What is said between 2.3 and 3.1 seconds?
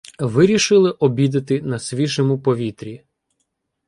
повітрі.